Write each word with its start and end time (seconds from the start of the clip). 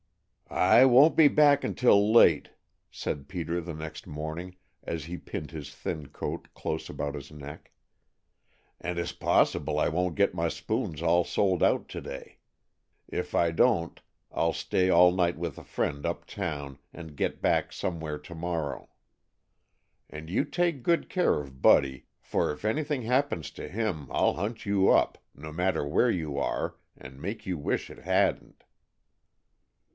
"I 0.49 0.83
won't 0.85 1.15
be 1.15 1.27
back 1.27 1.63
until 1.63 2.11
late," 2.11 2.49
said 2.89 3.29
Peter 3.29 3.61
the 3.61 3.75
next 3.75 4.05
morning 4.05 4.57
as 4.83 5.05
he 5.05 5.15
pinned 5.15 5.51
his 5.51 5.73
thin 5.73 6.07
coat 6.07 6.53
close 6.55 6.89
about 6.89 7.13
his 7.15 7.31
neck, 7.31 7.71
"and 8.79 8.97
it's 8.99 9.11
possible 9.13 9.79
I 9.79 9.89
won't 9.89 10.15
get 10.15 10.33
my 10.33 10.49
spoons 10.49 11.01
all 11.03 11.23
sold 11.23 11.61
out 11.63 11.87
to 11.89 12.01
day. 12.01 12.39
If 13.07 13.33
I 13.35 13.51
don't 13.51 14.01
I'll 14.31 14.53
stay 14.53 14.89
all 14.89 15.11
night 15.11 15.37
with 15.37 15.57
a 15.57 15.63
friend 15.63 16.05
up 16.05 16.25
town 16.25 16.79
and 16.91 17.15
get 17.15 17.41
back 17.41 17.71
somewhere 17.71 18.17
to 18.17 18.35
morrow. 18.35 18.89
And 20.09 20.29
you 20.29 20.43
take 20.43 20.83
good 20.83 21.09
care 21.09 21.39
of 21.39 21.61
Buddy, 21.61 22.07
for 22.19 22.51
if 22.51 22.65
anything 22.65 23.03
happens 23.03 23.51
to 23.51 23.69
him 23.69 24.07
I'll 24.11 24.33
hunt 24.33 24.65
you 24.65 24.89
up, 24.89 25.19
no 25.35 25.51
matter 25.53 25.87
where 25.87 26.11
you 26.11 26.37
are, 26.39 26.75
and 26.97 27.21
make 27.21 27.45
you 27.45 27.57
wish 27.57 27.89
it 27.89 27.99
hadn't." 27.99 28.63